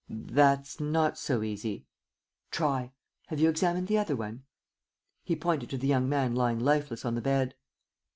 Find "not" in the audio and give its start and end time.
0.79-1.15